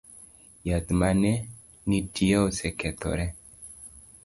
Yath 0.69 0.89
mane 0.99 1.31
nitie 1.87 2.35
osekethore 2.47 3.25